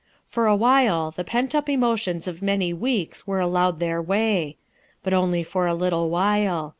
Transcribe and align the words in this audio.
For 0.25 0.47
a 0.47 0.55
while 0.55 1.11
the 1.11 1.23
pent 1.23 1.53
up 1.53 1.69
emotions 1.69 2.27
of 2.27 2.41
many 2.41 2.73
weeks 2.73 3.27
were 3.27 3.39
allowed 3.39 3.77
their 3.79 4.01
way. 4.01 4.57
But 5.03 5.13
only 5.13 5.43
for 5.43 5.67
a 5.67 5.75
little 5.75 6.09
while. 6.09 6.69